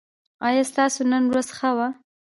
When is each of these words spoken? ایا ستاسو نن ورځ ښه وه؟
ایا 0.47 0.63
ستاسو 0.71 1.01
نن 1.11 1.23
ورځ 1.31 1.47
ښه 1.57 1.71
وه؟ 1.77 1.87